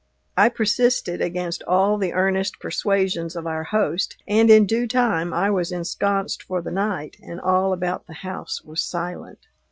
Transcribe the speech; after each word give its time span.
I 0.35 0.49
persisted 0.49 1.21
against 1.21 1.61
all 1.67 1.99
the 1.99 2.13
earnest 2.13 2.59
persuasions 2.59 3.35
of 3.35 3.45
our 3.45 3.65
host, 3.65 4.17
and 4.27 4.49
in 4.49 4.65
due 4.65 4.87
time 4.87 5.31
I 5.31 5.51
was 5.51 5.71
ensconced 5.71 6.41
for 6.41 6.59
the 6.59 6.71
night, 6.71 7.17
and 7.21 7.39
all 7.39 7.71
about 7.71 8.07
the 8.07 8.13
house 8.15 8.63
was 8.65 8.81
silent. 8.81 9.45